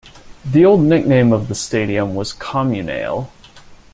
[0.43, 3.29] The old nickname of the stadium was Comunale.